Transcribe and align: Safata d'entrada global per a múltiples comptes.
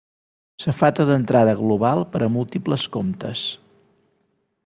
Safata 0.63 1.05
d'entrada 1.09 1.53
global 1.59 2.01
per 2.15 2.21
a 2.27 2.31
múltiples 2.37 2.87
comptes. 2.97 3.47